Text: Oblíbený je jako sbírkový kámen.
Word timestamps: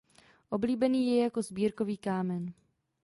Oblíbený 0.49 1.07
je 1.07 1.23
jako 1.23 1.41
sbírkový 1.41 1.97
kámen. 1.97 2.53